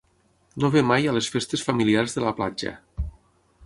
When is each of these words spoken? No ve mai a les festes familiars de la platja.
No 0.63 0.71
ve 0.75 0.81
mai 0.93 1.05
a 1.11 1.13
les 1.17 1.29
festes 1.35 1.67
familiars 1.69 2.19
de 2.19 2.25
la 2.27 2.35
platja. 2.41 2.77